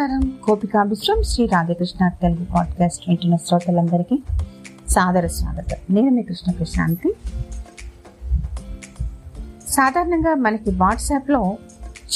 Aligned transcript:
నమస్కారం. 0.00 0.38
గోపికా 0.50 0.82
మిశ్రం 0.82 1.22
శ్రీ 1.22 1.46
రాధాకృష్ణ 1.46 2.08
తెలుగు 2.08 2.44
పాడ్కాస్ట్ 2.54 3.04
వింటున్న 3.08 3.36
శ్రోతలందరికీ 3.36 4.22
సాదర 4.88 5.26
స్వాగతం. 5.26 5.76
నేను 5.90 6.10
మీ 6.10 6.22
కృష్ణ 6.22 6.52
ప్రశాంతి. 6.52 7.12
సాధారణంగా 9.68 10.34
మనకి 10.34 10.70
వాట్సాప్లో 10.70 11.56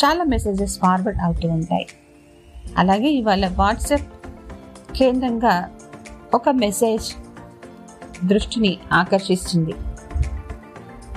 చాలా 0.05 0.25
మెసేజెస్ 0.25 0.79
ఫార్వర్డ్ 0.79 1.21
అవుతూ 1.21 1.49
ఉంటాయి. 1.49 1.87
అలాగే 2.77 3.09
ఇవాళ 3.11 3.49
వాట్సాప్ 3.49 4.03
కేంద్రంగా 4.97 5.71
ఒక 6.35 6.49
మెసేజ్ 6.49 7.13
దృష్టిని 8.27 8.79
ఆకర్షిస్తుంది. 8.93 9.75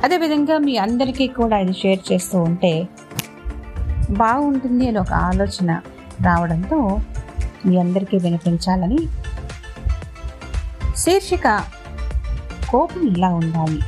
అదేవిధంగా 0.03 0.57
మీ 0.57 0.77
అందరికీ 0.77 1.27
కూడా 1.27 1.59
ఇది 1.59 1.73
షేర్ 1.73 2.13
చేస్తూ 2.13 2.39
ఉంటే 2.39 2.87
బాగుంటుంది 4.09 4.87
అని 4.87 4.99
ఒక 4.99 5.13
ఆలోచన 5.13 5.81
రావడంతో 6.21 6.99
మీ 7.65 7.77
అందరికీ 7.77 8.17
వినిపించాలని 8.17 8.97
శీర్షిక 10.97 11.63
కోపం 12.69 13.07
ఇలా 13.07 13.29
ఉండాలి. 13.29 13.81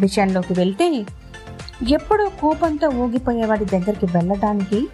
విషయంలోకి 0.00 0.52
వెళ్తే 0.52 1.06
ఎప్పుడూ 1.88 2.28
కోపంతో 2.28 2.88
ఊగిపోయేవాడి 2.88 3.64
దగ్గరికి 3.64 4.06
వెళ్ళడానికి 4.06 4.88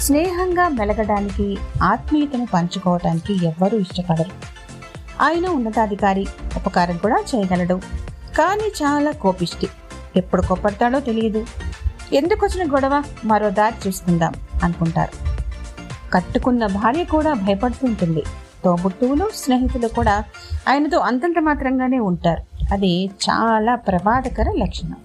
స్నేహంగా 0.00 0.68
మెలగడానికి 0.68 1.58
ఆత్మీయతను 1.82 2.46
పంచుకోవటానికి 2.46 3.46
ఎవ్వరూ 3.46 3.78
ఇష్టపడరు. 3.78 4.30
ఆయన 5.22 5.46
ఉన్నతాధికారి 5.46 6.26
ఉపకారం 6.56 6.96
కూడా 6.96 7.24
చేయగలడు. 7.34 7.80
కానీ 8.38 8.72
చాలా 8.82 9.10
కోపిష్టి. 9.10 9.68
ఎప్పుడు 10.16 10.42
కోపడతాడో 10.42 11.00
తెలియదు. 11.00 11.46
ఎందుకు 12.12 12.46
వచ్చిన 12.46 12.74
గొడవ? 12.74 13.02
మరో 13.24 13.50
దారి 13.50 13.88
చూసుకుందాం 13.88 14.32
అనుకుంటారు. 14.64 15.30
కట్టుకున్న 16.12 16.66
భార్య 16.66 17.04
కూడా 17.04 17.32
భయపడుతుంటుంది 17.32 18.22
తోబుట్టువులు 18.64 19.30
స్నేహితులు 19.34 19.88
కూడా 19.88 20.24
ఆయనతో 20.68 20.98
అంతంత 20.98 21.34
మాత్రంగానే 21.40 21.98
ఉంటారు. 21.98 22.42
అది 22.72 23.06
చాలా 23.06 23.74
ప్రమాదకర 23.74 24.50
లక్షణం. 24.50 24.96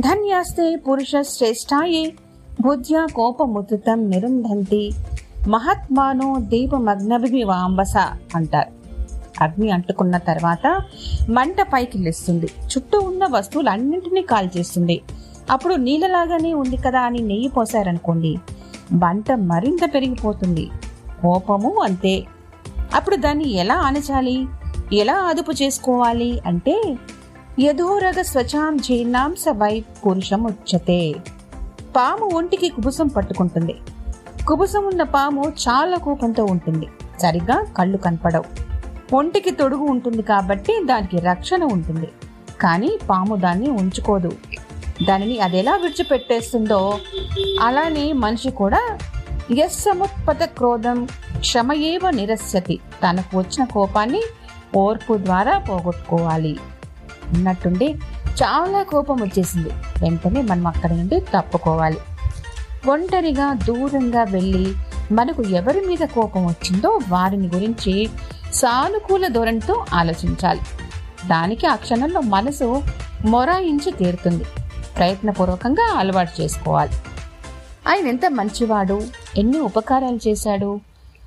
ధన్యాస్తే 0.00 0.76
పురుష 0.76 1.12
శ్రేష్టాయే 1.20 2.14
బుద్ధ్య 2.60 3.06
కోపముతుతం 3.14 4.10
నిరుంధంతి 4.10 4.90
మహాత్మానో 5.48 6.36
దీపమగ్నభి 6.38 7.42
వాంబస 7.42 7.96
అంటారు. 8.34 8.82
అగ్ని 9.44 9.70
అంటుకున్న 9.70 10.16
తర్వాత 10.16 10.80
మంట 11.30 11.56
పైకి 11.62 11.98
లేస్తుంది. 11.98 12.46
చుట్టూ 12.46 13.00
ఉన్న 13.00 13.26
వస్తువులన్నింటినీ 13.30 14.22
కాల్చేస్తుంది. 14.22 15.00
అప్పుడు 15.52 15.74
నీళ్ళలాగానే 15.74 16.54
ఉంది 16.54 16.76
కదా 16.76 17.00
అని 17.00 17.18
నెయ్యి 17.18 17.48
పోసారనుకోండి 17.48 18.40
బంట 18.92 19.32
మరింత 19.32 19.94
పెరిగిపోతుంది. 19.94 20.70
కోపము 21.22 21.80
అంతే. 21.82 22.24
అప్పుడు 22.94 23.16
దాన్ని 23.16 23.52
ఎలా 23.52 23.74
అణచాలి 23.74 24.46
ఎలా 24.92 25.14
అదుపు 25.14 25.52
చేసుకోవాలి 25.52 26.40
అంటే 26.46 26.96
యధోరగ 27.60 28.20
స్వచాం 28.20 28.76
జీర్ణాంశ 28.76 29.44
వై 29.50 29.84
పురుషం 30.06 30.44
ఉచ్యతే. 30.44 31.12
పాము 31.96 32.36
ఒంటికి 32.36 32.68
కుబుసం 32.68 33.06
పట్టుకుంటుంది. 33.06 33.74
కుబుసం 34.48 34.86
ఉన్న 34.86 35.02
పాము 35.02 35.52
చాలా 35.68 35.96
కోపంతో 35.96 36.44
ఉంటుంది. 36.44 36.86
సరిగా 37.20 37.64
కళ్ళు 37.78 37.96
కనపడవు. 37.96 38.44
ఒంటికి 39.16 39.50
తొడుగు 39.50 39.84
ఉంటుంది 39.84 40.22
కాబట్టి 40.22 40.84
దానికి 40.84 41.18
రక్షణ 41.18 41.64
ఉంటుంది. 41.64 42.08
కానీ 42.60 42.98
పాము 43.10 43.36
దాన్ని 43.36 43.70
ఉంచుకోదు. 43.70 44.32
దానిని 45.08 45.40
అది 45.40 45.58
ఎలా 45.58 45.76
విడిచిపెట్టేస్తుందో 45.76 46.98
అలానే 47.60 48.12
మనిషి 48.12 48.50
కూడా 48.50 48.98
ఎస్ 49.58 49.84
క్రోధం 50.42 51.08
క్షమయేవ 51.38 52.10
నిరస్యతి. 52.10 52.80
తనకు 53.02 53.38
వచ్చిన 53.38 53.64
కోపాన్ని 53.64 54.22
ఓర్పు 54.76 55.14
ద్వారా 55.14 55.58
పోగొట్టుకోవాలి. 55.58 56.58
ఉన్నట్టుండి 57.34 57.94
చాలా 58.42 58.82
కోపం 58.82 59.22
వచ్చేసింది. 59.22 59.68
వెంటనే 59.70 60.42
మనం 60.42 60.66
అక్కడి 60.66 60.96
నుండి 60.96 61.20
తప్పుకోవాలి. 61.20 61.98
ఒంటరిగా 62.86 63.52
దూరంగా 63.52 64.22
వెళ్ళి 64.22 64.74
మనకు 65.12 65.42
ఎవరి 65.42 65.80
మీద 65.80 65.98
కోపం 65.98 66.46
వచ్చిందో 66.46 67.00
వారిని 67.08 67.48
గురించి 67.54 68.10
సానుకూల 68.52 69.26
ధోరణితో 69.26 69.84
ఆలోచించాలి. 69.94 70.60
దానికి 71.28 71.66
ఆ 71.66 71.74
క్షణంలో 71.74 72.20
మనసు 72.20 72.82
మొరాయించి 73.24 73.92
తీరుతుంది. 73.92 74.44
ప్రయత్నపూర్వకంగా 74.96 75.98
అలవాటు 75.98 76.42
చేసుకోవాలి. 76.42 76.92
ఆయన 77.88 78.06
ఎంత 78.06 78.20
మంచివాడు 78.30 79.02
ఎన్ని 79.36 79.60
ఉపకారాలు 79.60 80.28
చేశాడు 80.28 80.80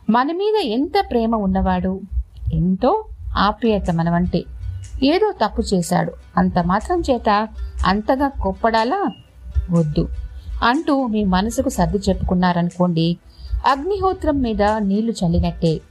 మన 0.09 0.31
మీద 0.31 0.55
ఎంత 0.55 1.05
ప్రేమ 1.11 1.35
ఉన్నవాడు 1.35 2.01
ఎంతో 2.53 3.05
ఆప్యాయత 3.37 3.91
మనవంటే 3.91 4.43
ఏదో 5.03 5.33
తప్పు 5.45 5.61
చేశాడు. 5.61 6.13
అంత 6.37 6.59
మాత్రం 6.59 7.03
చేత 7.09 7.47
అంతగా 7.85 8.27
కొప్పడాలా? 8.27 9.09
వద్దు. 9.71 10.07
అంటూ 10.63 11.07
మీ 11.07 11.23
మనసుకు 11.23 11.69
సర్ది 11.69 11.97
చెప్పుకున్నారనుకోండి 11.97 13.17
అగ్నిహోత్రం 13.65 14.41
మీద 14.41 14.63
నీళ్ళు 14.63 15.11
చల్లినట్టే 15.11 15.81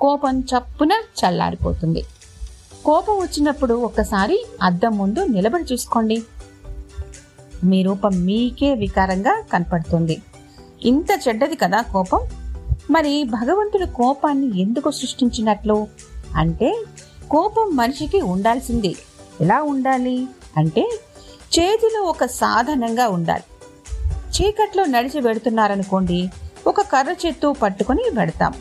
కోపం 0.00 0.40
చప్పున 0.40 0.92
చల్లారిపోతుంది. 0.92 2.04
కోపం 2.84 3.14
వచ్చినప్పుడు 3.14 3.74
ఒక్కసారి 3.74 4.46
అద్దం 4.62 4.98
ముందు 4.98 5.24
నిలబడి 5.24 5.64
చూసుకోండి. 5.72 6.22
మీ 7.64 7.82
రూపం 7.82 8.10
మీకే 8.24 8.74
వికారంగా 8.74 9.42
కనపడుతుంది. 9.52 10.22
ఇంత 10.82 11.06
చెడ్డది 11.28 11.56
కదా 11.56 11.82
కోపం? 11.82 12.28
మరి 12.90 13.24
భగవంతుడు 13.24 13.86
కోపాన్ని 13.86 14.60
ఎందుకు 14.60 14.90
సృష్టించినట్లు? 14.90 15.86
అంటే 16.36 16.84
కోపం 17.30 17.76
మనిషికి 17.76 18.20
ఉండాల్సిందే. 18.20 18.94
ఎలా 19.40 19.62
ఉండాలి? 19.62 20.26
అంటే 20.56 20.98
చేతిలో 21.58 22.02
ఒక 22.02 22.24
సాధనంగా 22.24 23.08
ఉండాలి. 23.08 23.42
చీకట్లో 24.26 24.84
నడిచి 24.84 25.20
పెడుతున్నారనుకోండి 25.22 26.30
ఒక 26.66 26.80
కర్ర 26.80 27.14
చెట్టు 27.26 27.54
పట్టుకుని 27.62 28.04
పెడతాం 28.18 28.52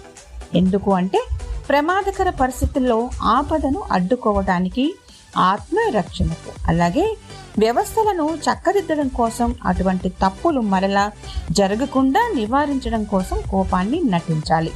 ఎందుకు 0.56 0.92
అంటే 0.92 1.26
ప్రమాదకర 1.70 2.30
పరిస్థితుల్లో 2.30 3.10
ఆపదను 3.22 3.84
అడ్డుకోవడానికి 3.92 4.96
ఆత్మరక్షణకు 5.38 6.52
అలాగే 6.68 7.18
వ్యవస్థలను 7.60 8.36
చక్కదిద్దడం 8.36 9.08
కోసం 9.08 9.56
అటువంటి 9.66 10.10
తప్పులు 10.10 10.62
మరలా 10.62 11.12
జరగకుండా 11.52 12.32
నివారించడం 12.36 13.04
కోసం 13.04 13.42
కోపాన్ని 13.52 14.02
నటించాలి. 14.04 14.72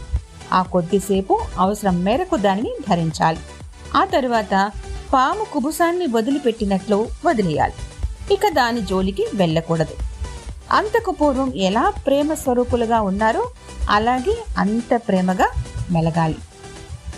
ఆ 0.54 0.62
కొద్దిసేపు 0.62 1.40
అవసరం 1.58 2.04
మేరకు 2.04 2.38
దానిని 2.38 2.74
ధరించాలి. 2.90 3.40
ఆ 3.96 4.06
తరువాత 4.06 4.72
పాము 5.14 5.44
కుబుసాన్ని 5.44 6.06
వదిలిపెట్టినట్లు 6.06 7.08
వదిలేయాలి. 7.26 7.74
ఇక 8.34 8.48
దాని 8.50 8.82
జోలికి 8.82 9.28
వెళ్ళకూడదు. 9.34 9.94
అంతకు 10.72 11.12
పూర్వం 11.12 11.54
ఎలా 11.56 11.90
ప్రేమ 11.90 12.34
స్వరూపులుగా 12.34 13.02
ఉన్నారో 13.02 13.50
అలాగే 13.90 14.38
అంత 14.58 15.02
ప్రేమగా 15.08 15.48
మెలగాలి. 15.92 16.38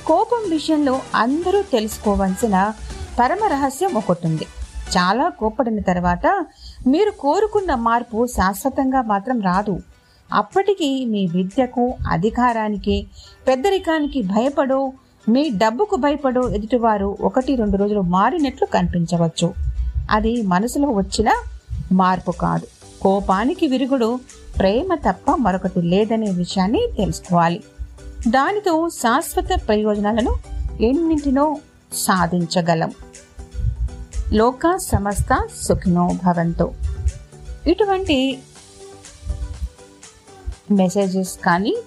కోపం 0.05 0.49
విషయంలో 0.49 1.01
అందరూ 1.15 1.61
తెలుసుకోవాల్సిన 1.61 2.73
పరమ 3.19 3.39
రహస్యం 3.47 3.93
ఒకటి 3.93 4.27
ఉంది 4.27 4.43
చాలా 4.97 5.29
కోపడిన 5.29 5.81
తర్వాత 5.81 6.45
మీరు 6.87 7.11
కోరుకున్న 7.11 7.75
మార్పు 7.75 8.27
శాశ్వతంగా 8.27 9.01
మాత్రం 9.01 9.41
రాదు. 9.41 9.79
అప్పటికి 10.33 11.05
మీ 11.05 11.27
విద్యకు 11.27 11.93
అధికారానికి 12.09 13.07
పెద్దరికానికి 13.47 14.21
భయపడో 14.21 14.91
మీ 15.29 15.49
డబ్బుకు 15.49 15.95
భయపడో 15.95 16.49
ఎదుటివారు 16.49 17.17
ఒకటి 17.21 17.55
రెండు 17.55 17.77
రోజులు 17.77 18.01
మారినట్లు 18.01 18.67
కనిపించవచ్చు. 18.67 19.53
అది 20.11 20.41
మనసులో 20.41 20.89
వచ్చిన 20.89 21.31
మార్పు 21.91 22.31
కాదు. 22.31 22.67
కోపానికి 23.01 23.67
విరుగుడు 23.67 24.19
ప్రేమ 24.59 24.95
తప్ప 24.95 25.31
మరొకటి 25.31 25.81
లేదనే 25.81 26.31
విషయాన్ని 26.31 26.87
తెలుసుకోవాలి. 26.97 27.63
దానితో 28.27 28.89
శాశ్వత 28.89 29.67
ప్రయోజనాలను 29.67 30.35
ఎన్నింటినో 30.81 31.57
సాధించగలం. 31.93 32.91
లోక 34.33 34.77
సమస్త 34.77 35.47
సుఖినో 35.61 36.09
భవంతో. 36.25 36.73
ఇటువంటి 37.67 38.39
మెసేజెస్ 40.71 41.37
కానీ 41.37 41.77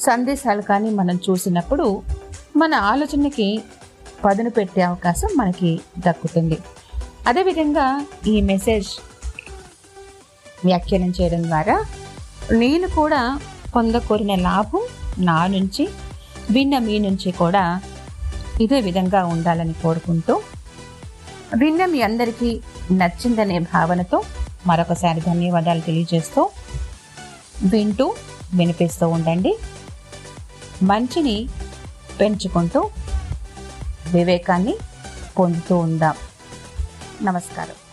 సందేశాలు 0.00 0.62
కానీ 0.62 0.90
మనం 0.90 1.20
చూసినప్పుడు 1.30 2.02
మన 2.56 2.74
ఆలోచనకి 2.74 3.62
పదును 4.24 4.50
పెట్టే 4.50 4.82
అవకాశం 4.82 5.28
మనకి 5.36 5.80
దక్కుతుంది. 5.98 6.58
అదేవిధంగా 7.28 8.06
ఈ 8.26 8.40
మెసేజ్ 8.40 8.88
వ్యాఖ్యానం 10.64 11.12
చేయడం 11.20 11.42
ద్వారా 11.44 11.84
నేను 12.52 12.88
కూడా 12.88 13.40
పొందకోరిన 13.76 14.34
లాభం 14.34 14.80
నా 15.18 15.46
నుంచి 15.46 15.88
విన్న 16.50 16.78
మీ 16.78 16.98
నుంచి 16.98 17.32
కూడా 17.32 17.80
ఇదే 18.60 18.80
విధంగా 18.80 19.24
ఉండాలని 19.24 19.72
కోరుకుంటూ 19.72 20.42
విన్న 21.58 21.84
మీ 21.84 22.02
అందరికీ 22.02 22.60
నచ్చిందనే 22.90 23.58
భావనతో 23.58 24.22
మరొకసారి 24.66 25.20
ధన్యవాదాలు 25.20 25.80
తెలియజేస్తూ 25.80 26.50
వింటూ 27.62 28.14
వినిపిస్తూ 28.54 29.08
ఉండండి. 29.08 29.58
మంచిని 30.82 31.48
పెంచుకుంటూ 32.20 32.90
వివేకాన్ని 34.12 34.74
పొందుతూ 35.38 35.78
ఉందాం. 35.78 36.14
నమస్కారం. 37.22 37.89